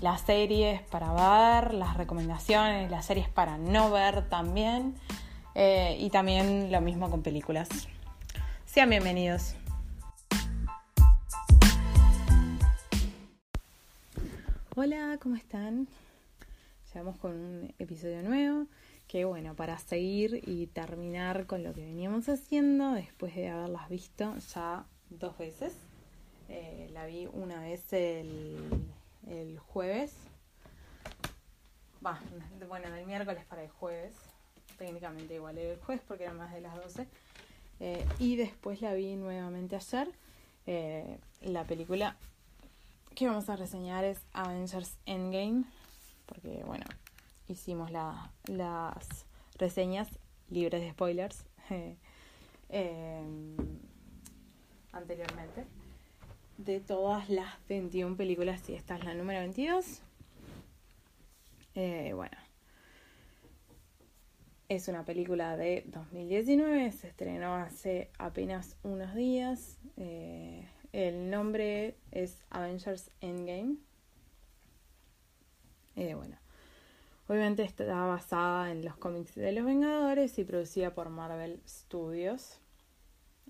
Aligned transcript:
las 0.00 0.20
series 0.20 0.82
para 0.82 1.12
ver, 1.12 1.74
las 1.74 1.96
recomendaciones, 1.96 2.90
las 2.90 3.06
series 3.06 3.28
para 3.28 3.58
no 3.58 3.90
ver 3.90 4.28
también. 4.28 4.94
Eh, 5.54 5.96
y 5.98 6.10
también 6.10 6.70
lo 6.70 6.80
mismo 6.80 7.10
con 7.10 7.22
películas. 7.22 7.68
Sean 8.64 8.90
bienvenidos. 8.90 9.56
Hola, 14.76 15.18
¿cómo 15.20 15.34
están? 15.34 15.88
Llegamos 16.92 17.16
con 17.16 17.32
un 17.32 17.74
episodio 17.78 18.22
nuevo 18.22 18.66
que 19.08 19.24
bueno, 19.24 19.56
para 19.56 19.78
seguir 19.78 20.42
y 20.46 20.66
terminar 20.66 21.46
con 21.46 21.64
lo 21.64 21.72
que 21.72 21.80
veníamos 21.80 22.28
haciendo 22.28 22.92
después 22.92 23.34
de 23.34 23.48
haberlas 23.48 23.88
visto 23.88 24.36
ya 24.54 24.84
dos 25.10 25.36
veces. 25.38 25.74
Eh, 26.48 26.88
la 26.92 27.06
vi 27.06 27.26
una 27.26 27.60
vez 27.60 27.92
el 27.92 28.58
el 29.28 29.58
jueves. 29.58 30.14
bueno, 32.68 32.90
del 32.90 33.06
miércoles 33.06 33.44
para 33.44 33.62
el 33.62 33.70
jueves. 33.70 34.14
Técnicamente 34.78 35.34
igual 35.34 35.58
era 35.58 35.72
el 35.72 35.80
jueves 35.80 36.02
porque 36.06 36.24
era 36.24 36.34
más 36.34 36.52
de 36.52 36.60
las 36.60 36.74
12. 36.76 37.06
Eh, 37.80 38.06
y 38.18 38.36
después 38.36 38.80
la 38.80 38.94
vi 38.94 39.16
nuevamente 39.16 39.76
ayer. 39.76 40.10
Eh, 40.66 41.18
la 41.42 41.64
película 41.64 42.16
que 43.14 43.26
vamos 43.26 43.48
a 43.48 43.56
reseñar 43.56 44.04
es 44.04 44.20
Avengers 44.32 44.98
Endgame. 45.06 45.64
Porque, 46.26 46.62
bueno, 46.64 46.84
hicimos 47.48 47.90
las 47.90 49.26
reseñas 49.58 50.08
libres 50.50 50.80
de 50.80 50.90
spoilers 50.90 51.44
eh, 52.68 53.56
anteriormente 54.92 55.66
de 56.58 56.80
todas 56.80 57.30
las 57.30 57.54
21 57.68 58.16
películas 58.16 58.68
y 58.68 58.74
esta 58.74 58.96
es 58.96 59.04
la 59.04 59.14
número 59.14 59.40
22. 59.40 60.02
Eh, 61.74 62.12
bueno, 62.14 62.36
es 64.68 64.88
una 64.88 65.04
película 65.04 65.56
de 65.56 65.84
2019, 65.86 66.92
se 66.92 67.08
estrenó 67.08 67.54
hace 67.54 68.10
apenas 68.18 68.76
unos 68.82 69.14
días. 69.14 69.78
Eh, 69.96 70.68
el 70.92 71.30
nombre 71.30 71.96
es 72.10 72.42
Avengers 72.50 73.10
Endgame. 73.20 73.76
Eh, 75.94 76.14
bueno, 76.14 76.36
obviamente 77.28 77.62
está 77.62 77.86
basada 78.04 78.72
en 78.72 78.84
los 78.84 78.96
cómics 78.96 79.36
de 79.36 79.52
los 79.52 79.64
Vengadores 79.64 80.38
y 80.38 80.44
producida 80.44 80.92
por 80.92 81.08
Marvel 81.08 81.60
Studios. 81.66 82.60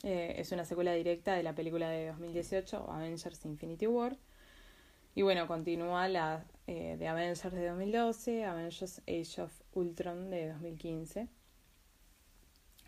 Eh, 0.05 0.37
es 0.39 0.53
una 0.53 0.65
secuela 0.65 0.93
directa 0.93 1.35
de 1.35 1.43
la 1.43 1.55
película 1.55 1.91
de 1.91 2.09
2018, 2.09 2.91
Avengers 2.91 3.45
Infinity 3.45 3.87
War. 3.87 4.17
Y 5.15 5.23
bueno, 5.23 5.49
continúa 5.49 6.07
la 6.07 6.45
eh, 6.67 6.97
de 6.97 7.09
Avengers 7.09 7.53
de 7.53 7.67
2012, 7.67 8.45
Avengers 8.45 9.03
Age 9.09 9.43
of 9.43 9.53
Ultron 9.73 10.31
de 10.31 10.49
2015. 10.51 11.29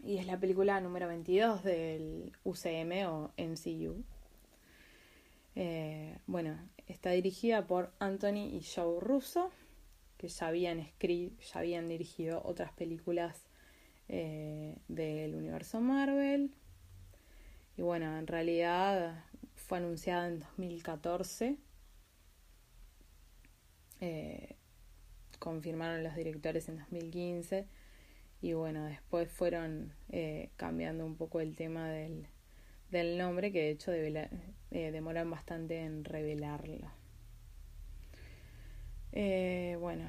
Y 0.04 0.18
es 0.18 0.26
la 0.26 0.38
película 0.38 0.80
número 0.80 1.08
22 1.08 1.64
del 1.64 2.32
UCM 2.44 3.06
o 3.08 3.32
MCU. 3.36 4.04
Eh, 5.56 6.16
bueno, 6.26 6.56
está 6.86 7.10
dirigida 7.10 7.66
por 7.66 7.92
Anthony 7.98 8.46
y 8.52 8.62
Joe 8.62 9.00
Russo, 9.00 9.50
que 10.16 10.28
ya 10.28 10.46
habían, 10.46 10.78
escrito, 10.78 11.42
ya 11.42 11.58
habían 11.58 11.88
dirigido 11.88 12.40
otras 12.44 12.72
películas 12.72 13.46
del 14.08 15.36
universo 15.36 15.80
Marvel. 15.80 16.50
Y 17.80 17.82
bueno, 17.82 18.18
en 18.18 18.26
realidad 18.26 19.24
fue 19.54 19.78
anunciada 19.78 20.28
en 20.28 20.40
2014. 20.40 21.56
Eh, 24.02 24.56
confirmaron 25.38 26.04
los 26.04 26.14
directores 26.14 26.68
en 26.68 26.76
2015 26.76 27.66
y 28.42 28.52
bueno, 28.52 28.84
después 28.84 29.30
fueron 29.30 29.94
eh, 30.10 30.50
cambiando 30.56 31.06
un 31.06 31.16
poco 31.16 31.40
el 31.40 31.56
tema 31.56 31.88
del, 31.88 32.26
del 32.90 33.16
nombre 33.16 33.50
que 33.50 33.60
de 33.60 33.70
hecho 33.70 33.92
eh, 33.92 34.28
demoran 34.70 35.30
bastante 35.30 35.82
en 35.82 36.04
revelarlo. 36.04 36.92
bueno, 39.80 40.04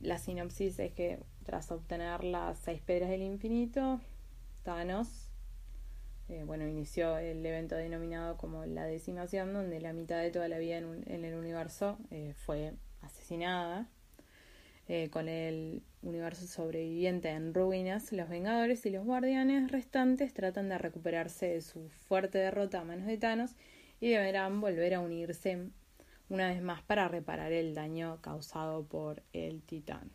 la 0.00 0.18
sinopsis 0.18 0.80
es 0.80 0.92
que 0.92 1.20
tras 1.44 1.70
obtener 1.70 2.24
las 2.24 2.58
seis 2.58 2.80
piedras 2.80 3.10
del 3.10 3.22
infinito, 3.22 4.00
Thanos 4.64 5.27
eh, 6.28 6.44
bueno, 6.44 6.66
inició 6.66 7.16
el 7.18 7.44
evento 7.44 7.74
denominado 7.74 8.36
como 8.36 8.66
la 8.66 8.84
decimación, 8.84 9.54
donde 9.54 9.80
la 9.80 9.92
mitad 9.92 10.20
de 10.20 10.30
toda 10.30 10.48
la 10.48 10.58
vida 10.58 10.76
en, 10.76 11.24
el 11.24 11.34
universo 11.34 11.98
eh, 12.10 12.34
fue 12.36 12.74
asesinada. 13.00 13.88
Eh, 14.90 15.10
con 15.10 15.28
el 15.28 15.82
universo 16.02 16.46
sobreviviente 16.46 17.28
en 17.28 17.52
ruinas, 17.52 18.10
los 18.12 18.28
Vengadores 18.28 18.86
y 18.86 18.90
los 18.90 19.04
Guardianes 19.04 19.70
restantes 19.70 20.32
tratan 20.32 20.70
de 20.70 20.78
recuperarse 20.78 21.46
de 21.48 21.60
su 21.60 21.90
fuerte 21.90 22.38
derrota 22.38 22.80
a 22.80 22.84
manos 22.84 23.06
de 23.06 23.18
Thanos 23.18 23.54
y 24.00 24.08
deberán 24.08 24.62
volver 24.62 24.94
a 24.94 25.00
unirse 25.00 25.68
una 26.30 26.48
vez 26.48 26.62
más 26.62 26.82
para 26.82 27.06
reparar 27.08 27.52
el 27.52 27.74
daño 27.74 28.18
causado 28.22 28.84
por 28.84 29.22
el 29.34 29.62
Titán. 29.62 30.10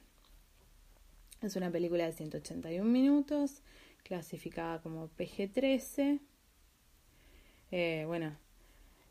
Es 1.42 1.56
una 1.56 1.70
película 1.70 2.06
de 2.06 2.14
181 2.14 2.90
minutos 2.90 3.62
clasificada 4.04 4.82
como 4.82 5.10
PG-13. 5.10 6.20
Eh, 7.72 8.04
bueno, 8.08 8.38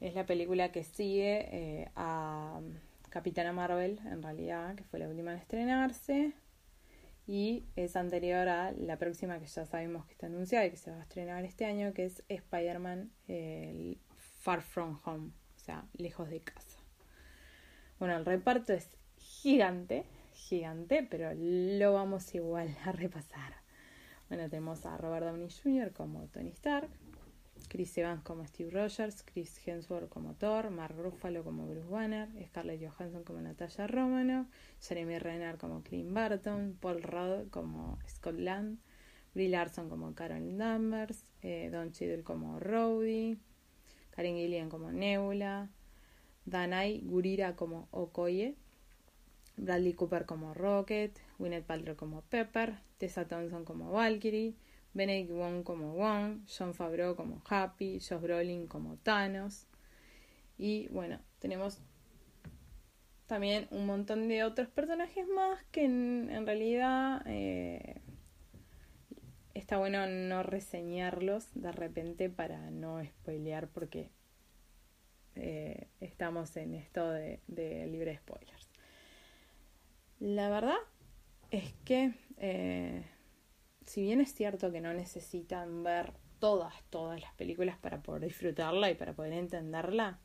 es 0.00 0.14
la 0.14 0.26
película 0.26 0.70
que 0.70 0.84
sigue 0.84 1.48
eh, 1.50 1.90
a 1.96 2.60
Capitana 3.08 3.52
Marvel, 3.52 3.98
en 4.04 4.22
realidad, 4.22 4.74
que 4.76 4.84
fue 4.84 4.98
la 4.98 5.08
última 5.08 5.32
en 5.32 5.38
estrenarse. 5.38 6.32
Y 7.26 7.64
es 7.76 7.96
anterior 7.96 8.48
a 8.48 8.72
la 8.72 8.98
próxima 8.98 9.38
que 9.38 9.46
ya 9.46 9.64
sabemos 9.64 10.06
que 10.06 10.12
está 10.12 10.26
anunciada 10.26 10.66
y 10.66 10.70
que 10.70 10.76
se 10.76 10.90
va 10.90 10.98
a 10.98 11.02
estrenar 11.02 11.44
este 11.44 11.64
año, 11.64 11.94
que 11.94 12.04
es 12.04 12.24
Spider-Man 12.28 13.12
Far 14.42 14.62
From 14.62 15.00
Home, 15.04 15.30
o 15.54 15.58
sea, 15.58 15.86
lejos 15.94 16.28
de 16.28 16.40
casa. 16.40 16.80
Bueno, 18.00 18.16
el 18.16 18.24
reparto 18.24 18.72
es 18.72 18.90
gigante, 19.16 20.04
gigante, 20.32 21.06
pero 21.08 21.30
lo 21.36 21.92
vamos 21.92 22.34
igual 22.34 22.76
a 22.84 22.90
repasar. 22.90 23.61
Bueno, 24.32 24.48
tenemos 24.48 24.86
a 24.86 24.96
Robert 24.96 25.26
Downey 25.26 25.50
Jr. 25.50 25.92
como 25.92 26.26
Tony 26.28 26.48
Stark, 26.48 26.88
Chris 27.68 27.98
Evans 27.98 28.22
como 28.22 28.46
Steve 28.46 28.70
Rogers, 28.70 29.22
Chris 29.22 29.60
Hemsworth 29.68 30.08
como 30.08 30.32
Thor, 30.36 30.70
Mark 30.70 30.96
Ruffalo 30.96 31.44
como 31.44 31.66
Bruce 31.66 31.86
Banner, 31.90 32.30
Scarlett 32.46 32.80
Johansson 32.82 33.24
como 33.24 33.42
Natalia 33.42 33.86
Romanoff, 33.88 34.46
Jeremy 34.80 35.18
Renner 35.18 35.58
como 35.58 35.82
Clint 35.82 36.14
Barton, 36.14 36.78
Paul 36.80 37.02
Rudd 37.02 37.50
como 37.50 37.98
Scott 38.08 38.38
Land, 38.38 38.78
Brie 39.34 39.50
Larson 39.50 39.90
como 39.90 40.14
Carol 40.14 40.56
Danvers, 40.56 41.26
eh, 41.42 41.68
Don 41.70 41.92
Cheadle 41.92 42.22
como 42.22 42.58
Rowdy, 42.58 43.36
Karen 44.12 44.36
Gillian 44.36 44.70
como 44.70 44.92
Nebula, 44.92 45.68
Danai 46.46 47.02
Gurira 47.04 47.54
como 47.54 47.86
Okoye, 47.90 48.56
Bradley 49.62 49.94
Cooper 49.94 50.26
como 50.26 50.54
Rocket, 50.54 51.16
Gwyneth 51.38 51.64
Paltrow 51.64 51.96
como 51.96 52.22
Pepper, 52.22 52.74
Tessa 52.98 53.26
Thompson 53.26 53.64
como 53.64 53.92
Valkyrie, 53.92 54.56
Benedict 54.92 55.30
Wong 55.30 55.62
como 55.62 55.94
Wong, 55.94 56.40
John 56.46 56.74
Favreau 56.74 57.14
como 57.14 57.42
Happy, 57.48 58.00
Josh 58.00 58.20
Brolin 58.20 58.66
como 58.66 58.96
Thanos. 58.96 59.66
Y 60.58 60.88
bueno, 60.88 61.20
tenemos 61.38 61.80
también 63.26 63.68
un 63.70 63.86
montón 63.86 64.28
de 64.28 64.44
otros 64.44 64.68
personajes 64.68 65.26
más 65.28 65.62
que 65.70 65.84
en, 65.84 66.44
realidad 66.44 67.22
eh, 67.26 68.00
está 69.54 69.78
bueno 69.78 70.06
no 70.06 70.42
reseñarlos 70.42 71.48
de 71.54 71.72
repente 71.72 72.28
para 72.28 72.70
no 72.70 73.02
spoilear 73.02 73.68
porque 73.68 74.10
eh, 75.36 75.88
estamos 76.00 76.56
en 76.56 76.74
esto 76.74 77.08
de, 77.10 77.40
de 77.46 77.86
libre 77.86 78.18
spoilers. 78.18 78.71
La 80.24 80.48
verdad 80.50 80.76
es 81.50 81.74
que 81.84 82.14
eh, 82.36 83.04
si 83.84 84.02
bien 84.02 84.20
es 84.20 84.32
cierto 84.32 84.70
que 84.70 84.80
no 84.80 84.94
necesitan 84.94 85.82
ver 85.82 86.12
todas, 86.38 86.74
todas 86.90 87.20
las 87.20 87.34
películas 87.34 87.76
para 87.78 88.04
poder 88.04 88.22
disfrutarla 88.26 88.88
y 88.88 88.94
para 88.94 89.14
poder 89.14 89.32
entenderla, 89.32 90.20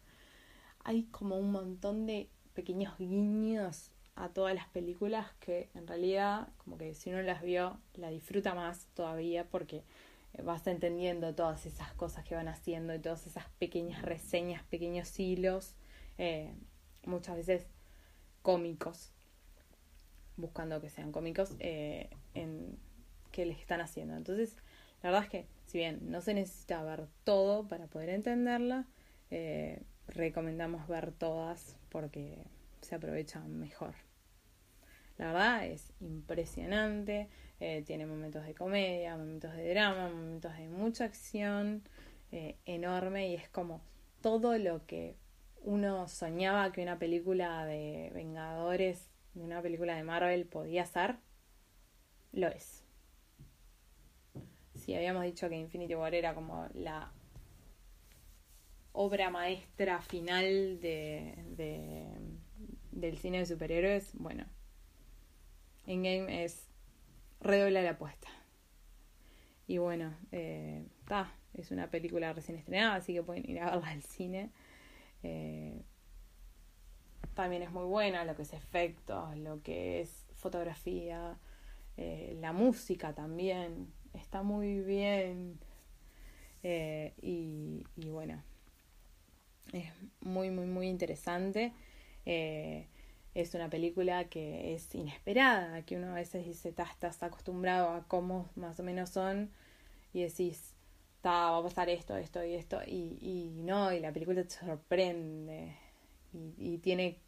hay 0.84 1.06
como 1.06 1.40
un 1.40 1.52
montón 1.52 2.06
de 2.06 2.30
pequeños 2.54 2.96
guiños 3.00 3.90
a 4.14 4.30
todas 4.30 4.54
las 4.54 4.68
películas 4.68 5.32
que 5.40 5.72
en 5.74 5.88
realidad 5.88 6.50
como 6.60 6.78
que 6.78 6.94
si 6.94 7.10
uno 7.10 7.24
las 7.24 7.42
vio 7.42 7.80
la 7.96 8.12
disfruta 8.12 8.54
más 8.54 8.86
todavía 8.94 9.50
porque 9.50 9.84
vas 10.44 10.68
entendiendo 10.68 11.34
todas 11.34 11.66
esas 11.66 11.92
cosas 11.94 12.24
que 12.24 12.36
van 12.36 12.50
haciendo 12.50 12.94
y 12.94 13.00
todas 13.00 13.26
esas 13.26 13.50
pequeñas 13.58 14.04
reseñas, 14.04 14.62
pequeños 14.66 15.20
hilos, 15.20 15.74
eh, 16.20 16.54
muchas 17.04 17.36
veces 17.36 17.66
cómicos, 18.44 19.12
buscando 20.38 20.80
que 20.82 20.90
sean 20.90 21.12
cómicos, 21.12 21.56
eh, 21.60 22.10
en 22.34 22.78
que 23.32 23.46
les 23.46 23.60
están 23.60 23.82
haciendo. 23.82 24.16
Entonces, 24.16 24.58
la 25.04 25.12
verdad 25.12 25.26
es 25.26 25.30
que, 25.30 25.48
si 25.66 25.78
bien 25.78 26.00
no 26.10 26.22
se 26.22 26.34
necesita 26.34 26.82
ver 26.84 27.08
todo 27.24 27.68
para 27.68 27.88
poder 27.88 28.10
entenderla, 28.10 28.88
eh, 29.30 29.84
recomendamos 30.08 30.88
ver 30.88 31.12
todas 31.12 31.76
porque 31.90 32.46
se 32.82 32.96
aprovechan 32.96 33.60
mejor. 33.60 33.96
La 35.18 35.28
verdad 35.28 35.66
es 35.66 35.94
impresionante, 36.00 37.28
eh, 37.60 37.84
tiene 37.86 38.06
momentos 38.06 38.46
de 38.46 38.54
comedia, 38.54 39.18
momentos 39.18 39.52
de 39.54 39.70
drama, 39.70 40.10
momentos 40.10 40.56
de 40.58 40.70
mucha 40.70 41.06
acción 41.06 41.82
eh, 42.32 42.56
enorme 42.66 43.30
y 43.30 43.36
es 43.36 43.50
como 43.50 43.82
todo 44.22 44.58
lo 44.58 44.86
que 44.86 45.16
uno 45.64 46.08
soñaba 46.08 46.72
que 46.72 46.84
una 46.84 47.00
película 47.00 47.66
de 47.66 48.12
Vengadores, 48.14 49.10
de 49.38 49.44
una 49.44 49.62
película 49.62 49.96
de 49.96 50.04
Marvel 50.04 50.46
podía 50.46 50.86
ser, 50.86 51.18
lo 52.32 52.48
es. 52.48 52.84
Si 54.76 54.96
habíamos 54.96 55.24
dicho 55.24 55.50
que 55.50 55.56
Infinity 55.56 55.96
War 55.96 56.14
era 56.14 56.34
como 56.34 56.68
la 56.74 57.12
obra 58.94 59.30
maestra 59.30 60.02
final 60.02 60.80
de, 60.82 61.36
del 62.92 63.18
cine 63.20 63.40
de 63.40 63.46
superhéroes, 63.46 64.12
bueno, 64.16 64.46
Endgame 65.86 66.44
es 66.44 66.68
redobla 67.40 67.82
la 67.82 67.92
apuesta. 67.92 68.28
Y 69.68 69.78
bueno, 69.78 70.16
está, 70.32 71.34
eh, 71.54 71.62
es 71.62 71.72
una 71.72 71.90
película 71.92 72.34
recién 72.34 72.58
estrenada, 72.58 72.96
así 72.96 73.14
que 73.14 73.22
pueden 73.22 73.50
ir 73.50 73.60
a 73.60 73.72
verla 73.72 73.90
al 73.90 74.02
cine. 74.02 74.52
Eh, 75.24 75.84
también 77.38 77.64
es 77.64 77.72
muy 77.72 77.86
buena 77.86 78.26
lo 78.26 78.36
que 78.36 78.42
es 78.42 78.54
efectos, 78.54 79.38
lo 79.38 79.62
que 79.64 80.02
es 80.02 80.26
fotografía, 80.36 81.38
eh, 81.96 82.38
la 82.42 82.52
música 82.52 83.14
también, 83.14 83.88
está 84.14 84.44
muy 84.44 84.82
bien. 84.82 85.60
y, 86.64 87.86
y, 87.96 88.10
bueno, 88.10 88.44
es 89.72 89.86
muy, 90.22 90.50
muy, 90.50 90.66
muy 90.66 90.88
interesante 90.88 91.72
es 93.42 93.54
una 93.54 93.70
película 93.70 94.26
que 94.26 94.74
es 94.74 94.94
inesperada, 94.96 95.84
que 95.84 95.96
uno 95.96 96.10
a 96.12 96.16
veces 96.16 96.44
dice, 96.46 96.70
estás 96.70 97.22
acostumbrado 97.22 97.90
a 97.90 98.04
cómo 98.08 98.50
más 98.56 98.80
o 98.80 98.84
menos 98.84 99.12
son 99.12 99.52
y 100.12 100.24
decís, 100.24 100.74
va 101.24 101.56
a 101.56 101.62
pasar 101.62 101.88
esto, 101.90 102.18
esto 102.18 102.44
y 102.44 102.56
esto, 102.56 102.80
y, 102.88 103.20
y 103.22 103.62
no, 103.62 103.94
y 103.94 104.00
la 104.00 104.12
película 104.12 104.44
te 104.44 104.50
sorprende 104.50 105.76
y, 106.34 106.78
tiene, 106.80 107.20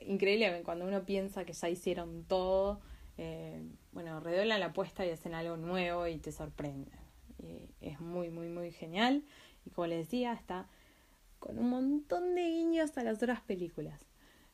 increíble, 0.00 0.62
cuando 0.64 0.86
uno 0.86 1.04
piensa 1.04 1.44
que 1.44 1.52
ya 1.52 1.68
hicieron 1.68 2.24
todo, 2.24 2.80
eh, 3.18 3.62
bueno, 3.92 4.20
redoblan 4.20 4.60
la 4.60 4.66
apuesta 4.66 5.04
y 5.04 5.10
hacen 5.10 5.34
algo 5.34 5.56
nuevo 5.56 6.06
y 6.06 6.18
te 6.18 6.32
sorprende. 6.32 6.90
Y 7.38 7.68
es 7.80 8.00
muy, 8.00 8.30
muy, 8.30 8.48
muy 8.48 8.72
genial. 8.72 9.24
Y 9.64 9.70
como 9.70 9.86
les 9.86 10.06
decía, 10.06 10.32
está 10.32 10.68
con 11.38 11.58
un 11.58 11.68
montón 11.68 12.34
de 12.34 12.42
guiños 12.48 12.96
a 12.96 13.04
las 13.04 13.16
otras 13.16 13.40
películas. 13.40 14.06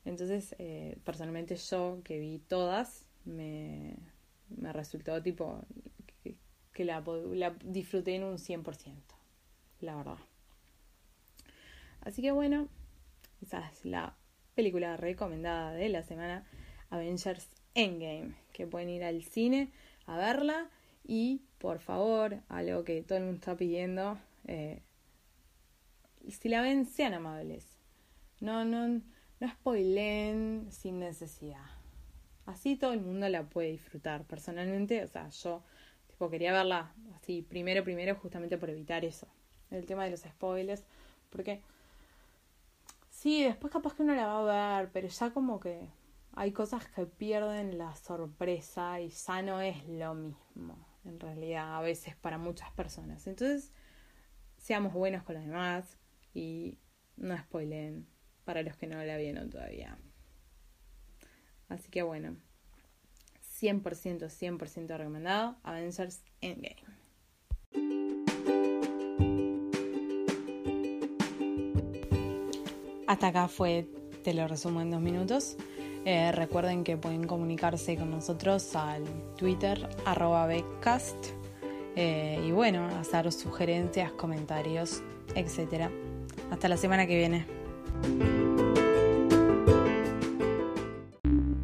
Entonces, 0.05 0.55
eh, 0.59 0.99
personalmente 1.05 1.57
yo 1.57 2.01
que 2.03 2.19
vi 2.19 2.39
todas, 2.39 3.07
me, 3.25 3.97
me 4.49 4.73
resultó 4.73 5.23
tipo 5.23 5.61
que, 6.73 6.85
la, 6.85 7.01
la, 7.33 7.51
disfruté 7.65 8.17
en 8.17 8.25
un 8.25 8.39
100%, 8.39 8.95
la 9.81 9.97
verdad. 9.97 10.19
Así 12.01 12.23
que 12.23 12.33
bueno, 12.33 12.69
esa 13.43 13.69
es 13.69 13.85
la 13.85 14.17
película 14.55 14.97
recomendada 14.97 15.73
de 15.73 15.89
la 15.89 16.03
semana, 16.03 16.45
Avengers 16.91 17.49
Endgame, 17.75 18.35
que 18.53 18.67
pueden 18.67 18.89
ir 18.91 19.05
al 19.05 19.23
cine 19.23 19.71
a 20.07 20.17
verla 20.17 20.71
y 21.05 21.43
por 21.59 21.79
favor, 21.79 22.41
algo 22.49 22.85
que 22.85 23.03
todo 23.03 23.19
el 23.19 23.25
mundo 23.25 23.39
está 23.39 23.57
pidiendo, 23.57 24.19
eh, 24.47 24.83
si 26.29 26.49
la 26.49 26.61
ven, 26.61 26.87
sean 26.87 27.15
amables. 27.15 27.67
No, 28.41 28.65
no, 28.65 28.89
no 28.89 29.49
spoilen 29.49 30.67
sin 30.71 30.99
necesidad. 30.99 31.65
Así 32.47 32.77
todo 32.77 32.93
el 32.93 33.01
mundo 33.01 33.29
la 33.29 33.45
puede 33.45 33.71
disfrutar. 33.71 34.25
Personalmente, 34.25 35.05
o 35.05 35.09
sea, 35.09 35.29
yo 35.29 35.63
tipo 36.09 36.29
quería 36.31 36.53
verla 36.53 36.93
así 37.15 37.43
primero, 37.43 37.85
primero, 37.85 38.17
justamente 38.17 38.59
por 38.59 38.71
evitar 38.71 39.05
eso. 39.05 39.29
El 39.71 39.87
tema 39.87 40.05
de 40.05 40.11
los 40.11 40.21
spoilers. 40.21 40.85
Porque 41.31 41.63
sí, 43.23 43.45
después 43.45 43.73
capaz 43.73 43.95
que 43.95 44.03
uno 44.03 44.17
la 44.17 44.27
va 44.27 44.79
a 44.79 44.81
ver, 44.81 44.91
pero 44.91 45.07
ya 45.07 45.31
como 45.33 45.61
que 45.61 45.89
hay 46.33 46.51
cosas 46.51 46.85
que 46.89 47.07
pierden 47.07 47.79
la 47.79 47.95
sorpresa 47.95 49.01
y 49.01 49.11
ya 49.11 49.43
no 49.43 49.61
es 49.61 49.87
lo 49.87 50.15
mismo, 50.15 50.85
en 51.05 51.21
realidad, 51.21 51.77
a 51.77 51.81
veces 51.83 52.17
para 52.17 52.37
muchas 52.37 52.73
personas. 52.73 53.25
Entonces, 53.29 53.73
seamos 54.57 54.93
buenos 54.93 55.23
con 55.23 55.37
los 55.37 55.45
demás 55.45 55.99
y 56.35 56.79
no 57.17 57.39
spoilen 57.39 58.09
para 58.45 58.63
los 58.63 58.77
que 58.77 58.89
no 58.89 59.01
la 59.05 59.17
vieron 59.17 59.51
todavía. 59.51 59.97
Así 61.69 61.91
que 61.91 62.03
bueno, 62.03 62.37
100%, 63.61 64.29
100% 64.29 64.97
recomendado, 64.97 65.57
Avengers 65.63 66.25
Endgame. 66.41 67.02
Hasta 73.13 73.27
acá 73.27 73.47
fue, 73.47 73.87
te 74.25 74.33
lo 74.33 74.49
resumo 74.49 74.81
en 74.81 74.91
dos 74.91 75.03
minutos. 75.03 75.59
Eh, 76.07 76.33
recuerden 76.33 76.83
que 76.83 76.97
pueden 76.97 77.27
comunicarse 77.27 77.99
con 77.99 78.11
nosotros 78.11 78.75
al 78.75 79.05
Twitter 79.37 79.87
arroba 80.07 80.47
becast 80.47 81.15
eh, 81.95 82.43
y 82.43 82.53
bueno, 82.53 82.87
hacer 82.99 83.31
sugerencias, 83.31 84.13
comentarios, 84.13 85.03
etc. 85.35 85.91
Hasta 86.51 86.69
la 86.71 86.79
semana 86.79 87.07
que 87.07 87.19
viene. 87.19 87.47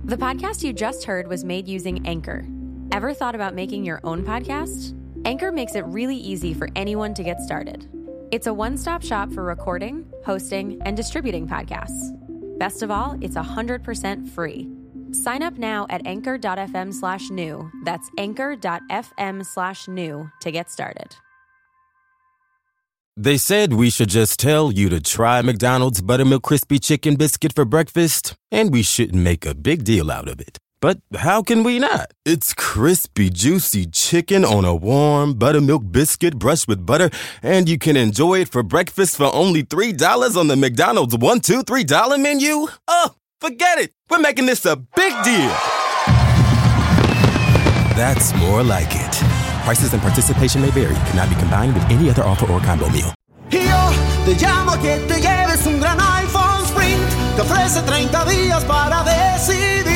The 0.05 0.19
podcast 0.19 0.62
you 0.62 0.75
just 0.75 1.05
heard 1.05 1.28
was 1.28 1.45
made 1.45 1.67
using 1.67 2.07
Anchor. 2.07 2.45
Ever 2.93 3.14
thought 3.14 3.35
about 3.35 3.55
making 3.55 3.87
your 3.87 4.00
own 4.05 4.23
podcast? 4.23 4.95
Anchor 5.25 5.50
makes 5.50 5.75
it 5.75 5.87
really 5.87 6.17
easy 6.17 6.52
for 6.52 6.69
anyone 6.76 7.14
to 7.14 7.23
get 7.23 7.40
started. 7.40 7.88
It's 8.30 8.47
a 8.47 8.52
one 8.52 8.76
stop 8.76 9.02
shop 9.02 9.32
for 9.32 9.42
recording, 9.42 10.04
hosting, 10.25 10.78
and 10.85 10.94
distributing 10.97 11.49
podcasts. 11.49 12.12
Best 12.58 12.82
of 12.82 12.90
all, 12.90 13.16
it's 13.23 13.37
100% 13.37 14.28
free. 14.28 14.68
Sign 15.12 15.42
up 15.42 15.56
now 15.56 15.87
at 15.88 16.06
anchor.fm 16.06 16.92
slash 16.92 17.30
new. 17.30 17.70
That's 17.85 18.11
anchor.fm 18.18 19.47
slash 19.47 19.88
new 19.88 20.30
to 20.42 20.50
get 20.50 20.70
started. 20.70 21.16
They 23.16 23.38
said 23.38 23.73
we 23.73 23.88
should 23.90 24.11
just 24.11 24.38
tell 24.38 24.70
you 24.70 24.90
to 24.90 25.00
try 25.00 25.40
McDonald's 25.42 26.02
Buttermilk 26.02 26.42
Crispy 26.42 26.78
Chicken 26.78 27.16
Biscuit 27.16 27.54
for 27.54 27.64
breakfast, 27.64 28.37
and 28.52 28.73
we 28.73 28.82
shouldn't 28.82 29.23
make 29.23 29.47
a 29.47 29.54
big 29.54 29.85
deal 29.85 30.11
out 30.11 30.28
of 30.28 30.38
it. 30.38 30.58
But 30.80 30.99
how 31.16 31.42
can 31.42 31.64
we 31.64 31.80
not? 31.80 32.12
It's 32.25 32.54
crispy, 32.54 33.30
juicy 33.30 33.87
chicken 33.87 34.44
on 34.44 34.64
a 34.64 34.75
warm 34.75 35.35
buttermilk 35.35 35.90
biscuit 35.90 36.38
brushed 36.38 36.68
with 36.68 36.87
butter, 36.87 37.11
and 37.42 37.68
you 37.68 37.78
can 37.78 37.97
enjoy 37.97 38.42
it 38.42 38.49
for 38.49 38.62
breakfast 38.62 39.16
for 39.16 39.35
only 39.35 39.64
$3 39.64 40.37
on 40.37 40.47
the 40.47 40.54
McDonald's 40.56 41.16
one, 41.16 41.40
two, 41.40 41.62
three 41.64 41.82
dollar 41.82 42.16
menu? 42.16 42.68
Oh, 42.87 43.11
forget 43.40 43.78
it. 43.78 43.92
We're 44.08 44.20
making 44.20 44.47
this 44.47 44.64
a 44.66 44.76
big 44.76 45.12
deal. 45.25 45.52
That's 47.99 48.32
more 48.37 48.62
like 48.62 48.94
it. 48.94 49.12
Prices 49.64 49.92
and 49.92 50.00
participation 50.00 50.62
may 50.62 50.70
vary. 50.70 50.94
Cannot 51.11 51.28
be 51.28 51.35
combined 51.37 51.75
with 51.75 51.82
any 51.90 52.08
other 52.08 52.23
offer 52.23 52.47
or 52.52 52.61
combo 52.61 52.88
meal. 52.90 53.12
Yo 53.50 53.90
te 54.25 54.35
llamo 54.37 54.80
que 54.80 54.97
te 55.08 55.20
lleves 55.20 55.66
un 55.66 55.80
gran 55.80 55.99
iPhone 55.99 56.64
Sprint. 56.66 57.02
Te 57.35 57.42
ofrece 57.42 57.82
30 57.82 58.25
días 58.26 58.64
para 58.64 59.02
decidir. 59.02 59.67